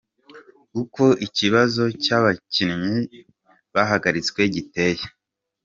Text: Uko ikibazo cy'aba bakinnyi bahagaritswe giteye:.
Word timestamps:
Uko 0.81 1.03
ikibazo 1.27 1.83
cy'aba 2.03 2.29
bakinnyi 2.35 2.97
bahagaritswe 3.73 4.39
giteye:. 4.55 5.03